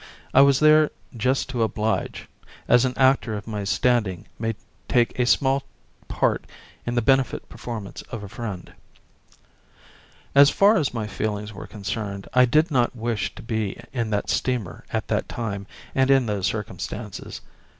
[0.33, 2.27] I was there "just to oblige,"
[2.67, 4.55] as an actor of standing may
[4.87, 5.61] take a small
[6.07, 6.45] part
[6.87, 8.73] in the benefit performance of a friend.
[10.33, 14.31] As far as my feelings were concerned I did not wish to be in that
[14.31, 17.41] steamer at that time and in those circumstances.